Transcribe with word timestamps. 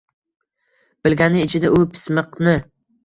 Bilgani 1.07 1.43
ichida 1.49 1.73
u 1.81 1.85
pismiqni 1.93 2.57